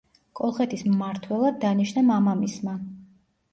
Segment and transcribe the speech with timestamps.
[0.37, 2.77] კოლხეთის მმართველად დანიშნა მამამისმა.